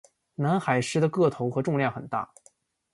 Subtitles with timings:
[0.33, 2.33] 南海狮的个头和重量很大。